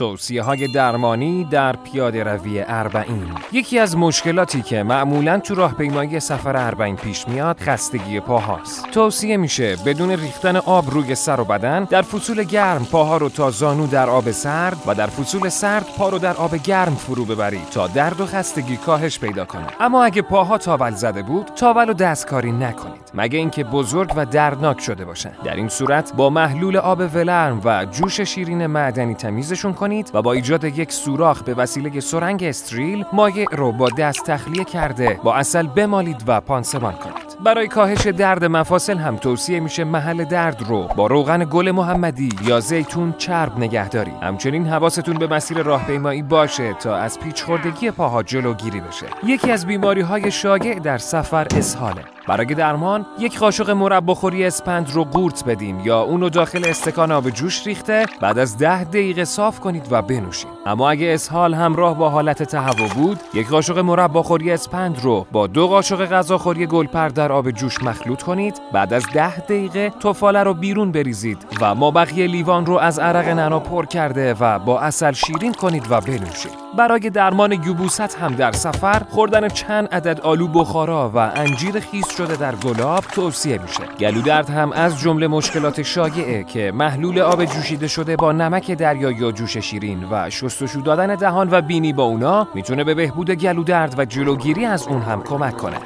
توصیه 0.00 0.42
های 0.42 0.68
درمانی 0.68 1.44
در 1.44 1.76
پیاده 1.76 2.24
روی 2.24 2.64
اربعین. 2.66 3.28
یکی 3.52 3.78
از 3.78 3.96
مشکلاتی 3.96 4.62
که 4.62 4.82
معمولا 4.82 5.38
تو 5.38 5.54
راهپیمایی 5.54 6.20
سفر 6.20 6.56
اربعین 6.56 6.96
پیش 6.96 7.28
میاد 7.28 7.60
خستگی 7.60 8.20
پاهاست. 8.20 8.90
توصیه 8.90 9.36
میشه 9.36 9.76
بدون 9.86 10.10
ریختن 10.10 10.56
آب 10.56 10.90
روی 10.90 11.14
سر 11.14 11.40
و 11.40 11.44
بدن 11.44 11.84
در 11.84 12.02
فصول 12.02 12.44
گرم 12.44 12.84
پاها 12.84 13.16
رو 13.16 13.28
تا 13.28 13.50
زانو 13.50 13.86
در 13.86 14.10
آب 14.10 14.30
سرد 14.30 14.76
و 14.86 14.94
در 14.94 15.06
فصول 15.06 15.48
سرد 15.48 15.86
پا 15.98 16.08
رو 16.08 16.18
در 16.18 16.36
آب 16.36 16.56
گرم 16.56 16.94
فرو 16.94 17.24
ببرید 17.24 17.70
تا 17.70 17.86
درد 17.86 18.20
و 18.20 18.26
خستگی 18.26 18.76
کاهش 18.76 19.18
پیدا 19.18 19.44
کنه. 19.44 19.66
اما 19.80 20.04
اگه 20.04 20.22
پاها 20.22 20.58
تاول 20.58 20.90
زده 20.90 21.22
بود 21.22 21.46
تاول 21.56 21.88
و 21.88 21.92
دستکاری 21.92 22.52
نکنید. 22.52 23.10
مگه 23.14 23.38
اینکه 23.38 23.64
بزرگ 23.64 24.12
و 24.16 24.26
دردناک 24.26 24.80
شده 24.80 25.04
باشن. 25.04 25.32
در 25.44 25.56
این 25.56 25.68
صورت 25.68 26.12
با 26.16 26.30
محلول 26.30 26.76
آب 26.76 27.00
ولرم 27.14 27.60
و 27.64 27.84
جوش 27.84 28.20
شیرین 28.20 28.66
معدنی 28.66 29.14
تمیزشون 29.14 29.72
کنید. 29.72 29.89
و 30.14 30.22
با 30.22 30.32
ایجاد 30.32 30.64
یک 30.64 30.92
سوراخ 30.92 31.42
به 31.42 31.54
وسیله 31.54 32.00
سرنگ 32.00 32.44
استریل 32.44 33.04
مایع 33.12 33.46
رو 33.52 33.72
با 33.72 33.88
دست 33.98 34.24
تخلیه 34.24 34.64
کرده. 34.64 35.20
با 35.24 35.34
اصل 35.34 35.66
بمالید 35.66 36.22
و 36.26 36.40
پانسمان 36.40 36.92
کنید. 36.92 37.36
برای 37.44 37.68
کاهش 37.68 38.06
درد 38.06 38.44
مفاصل 38.44 38.98
هم 38.98 39.16
توصیه 39.16 39.60
میشه 39.60 39.84
محل 39.84 40.24
درد 40.24 40.62
رو 40.68 40.88
با 40.96 41.06
روغن 41.06 41.46
گل 41.50 41.70
محمدی 41.70 42.28
یا 42.44 42.60
زیتون 42.60 43.14
چرب 43.18 43.58
نگهداری. 43.58 44.12
همچنین 44.22 44.66
حواستون 44.66 45.18
به 45.18 45.26
مسیر 45.26 45.62
راهپیمایی 45.62 46.22
باشه 46.22 46.74
تا 46.74 46.96
از 46.96 47.20
پیچ 47.20 47.42
خوردگی 47.42 47.90
پاها 47.90 48.22
جلوگیری 48.22 48.80
بشه. 48.80 49.06
یکی 49.26 49.50
از 49.50 49.66
بیماری 49.66 50.00
های 50.00 50.30
شایع 50.30 50.78
در 50.78 50.98
سفر 50.98 51.46
اسهاله. 51.56 52.19
برای 52.30 52.54
درمان 52.54 53.06
یک 53.18 53.38
قاشق 53.38 53.70
مرباخوری 53.70 54.44
اسپند 54.44 54.90
رو 54.90 55.04
قورت 55.04 55.44
بدیم 55.44 55.80
یا 55.80 56.00
اونو 56.00 56.28
داخل 56.28 56.64
استکان 56.68 57.12
آب 57.12 57.30
جوش 57.30 57.66
ریخته 57.66 58.06
بعد 58.20 58.38
از 58.38 58.58
ده 58.58 58.84
دقیقه 58.84 59.24
صاف 59.24 59.60
کنید 59.60 59.86
و 59.90 60.02
بنوشید 60.02 60.50
اما 60.66 60.90
اگه 60.90 61.14
اسهال 61.14 61.54
همراه 61.54 61.98
با 61.98 62.10
حالت 62.10 62.42
تهوع 62.42 62.88
بود 62.88 63.20
یک 63.34 63.48
قاشق 63.48 63.78
مرباخوری 63.78 64.52
اسپند 64.52 65.00
رو 65.02 65.26
با 65.32 65.46
دو 65.46 65.68
قاشق 65.68 66.06
غذاخوری 66.06 66.66
گلپر 66.66 67.08
در 67.08 67.32
آب 67.32 67.50
جوش 67.50 67.82
مخلوط 67.82 68.22
کنید 68.22 68.60
بعد 68.72 68.92
از 68.92 69.06
ده 69.14 69.38
دقیقه 69.38 69.92
تفاله 70.00 70.42
رو 70.42 70.54
بیرون 70.54 70.92
بریزید 70.92 71.46
و 71.60 71.74
مابقی 71.74 72.26
لیوان 72.26 72.66
رو 72.66 72.78
از 72.78 72.98
عرق 72.98 73.28
نعنا 73.28 73.60
پر 73.60 73.86
کرده 73.86 74.34
و 74.34 74.58
با 74.58 74.80
عسل 74.80 75.12
شیرین 75.12 75.52
کنید 75.52 75.86
و 75.90 76.00
بنوشید. 76.00 76.70
برای 76.76 77.10
درمان 77.10 77.52
یبوست 77.52 78.18
هم 78.18 78.34
در 78.34 78.52
سفر 78.52 79.02
خوردن 79.10 79.48
چند 79.48 79.88
عدد 79.88 80.20
آلو 80.20 80.48
بخارا 80.48 81.10
و 81.14 81.18
انجیر 81.18 81.80
خیس 81.80 82.19
شده 82.20 82.36
در 82.36 82.54
گلاب 82.54 83.04
توصیه 83.04 83.58
میشه. 83.58 83.82
گلو 84.00 84.22
درد 84.22 84.50
هم 84.50 84.72
از 84.72 85.00
جمله 85.00 85.26
مشکلات 85.26 85.82
شایعه 85.82 86.44
که 86.44 86.72
محلول 86.74 87.20
آب 87.20 87.44
جوشیده 87.44 87.88
شده 87.88 88.16
با 88.16 88.32
نمک 88.32 88.70
دریایی 88.70 89.16
یا 89.16 89.32
جوش 89.32 89.56
شیرین 89.56 90.04
و 90.10 90.30
شستشو 90.30 90.80
دادن 90.80 91.14
دهان 91.14 91.48
و 91.50 91.60
بینی 91.60 91.92
با 91.92 92.02
اونا 92.02 92.48
می‌تونه 92.54 92.84
به 92.84 92.94
بهبود 92.94 93.30
گلو 93.30 93.64
درد 93.64 93.94
و 93.98 94.04
جلوگیری 94.04 94.64
از 94.64 94.88
اون 94.88 95.02
هم 95.02 95.22
کمک 95.22 95.56
کنه. 95.56 95.76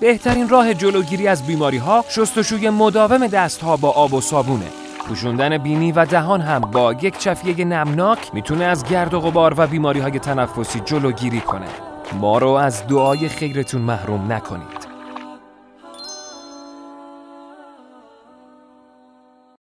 بهترین 0.00 0.48
راه 0.48 0.74
جلوگیری 0.74 1.28
از 1.28 1.46
بیماری 1.46 1.78
ها 1.78 2.04
شستشوی 2.08 2.70
مداوم 2.70 3.26
دستها 3.26 3.76
با 3.76 3.90
آب 3.90 4.14
و 4.14 4.20
صابونه. 4.20 4.66
پوشوندن 5.08 5.58
بینی 5.58 5.92
و 5.92 6.04
دهان 6.04 6.40
هم 6.40 6.60
با 6.60 6.92
یک 6.92 7.18
چفیه 7.18 7.64
نمناک 7.64 8.34
می‌تونه 8.34 8.64
از 8.64 8.84
گرد 8.84 9.14
و 9.14 9.20
غبار 9.20 9.54
و 9.56 9.66
بیماری 9.66 10.00
های 10.00 10.18
تنفسی 10.18 10.80
جلوگیری 10.80 11.40
کنه. 11.40 11.68
ما 12.20 12.38
رو 12.38 12.48
از 12.48 12.86
دعای 12.86 13.28
خیرتون 13.28 13.80
محروم 13.80 14.32
نکنید. 14.32 14.71